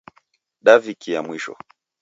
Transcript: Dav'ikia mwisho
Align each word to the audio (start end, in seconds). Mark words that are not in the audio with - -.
Dav'ikia 0.65 1.19
mwisho 1.25 1.53